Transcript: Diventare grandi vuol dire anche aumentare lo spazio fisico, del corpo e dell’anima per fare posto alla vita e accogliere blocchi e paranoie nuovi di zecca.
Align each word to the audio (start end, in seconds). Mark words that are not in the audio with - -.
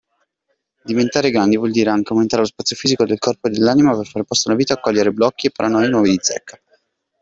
Diventare 0.83 1.29
grandi 1.29 1.57
vuol 1.57 1.69
dire 1.69 1.91
anche 1.91 2.11
aumentare 2.11 2.41
lo 2.41 2.47
spazio 2.47 2.75
fisico, 2.75 3.05
del 3.05 3.19
corpo 3.19 3.47
e 3.47 3.51
dell’anima 3.51 3.95
per 3.95 4.07
fare 4.07 4.25
posto 4.25 4.49
alla 4.49 4.57
vita 4.57 4.73
e 4.73 4.77
accogliere 4.77 5.13
blocchi 5.13 5.45
e 5.45 5.51
paranoie 5.51 5.89
nuovi 5.89 6.09
di 6.09 6.19
zecca. 6.19 6.59